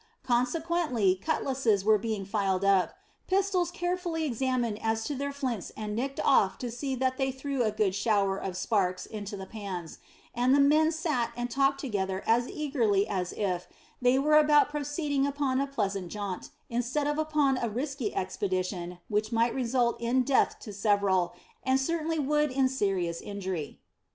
[0.23, 2.95] Consequently cutlasses were being filed up,
[3.27, 7.61] pistols carefully examined as to their flints and nicked off to see that they threw
[7.61, 9.99] a good shower of sparks into the pans,
[10.33, 13.67] and the men sat and talked together as eagerly as if
[14.01, 19.31] they were about proceeding upon a pleasant jaunt, instead of upon a risky expedition which
[19.31, 23.79] might result in death to several, and certainly would in serious injury.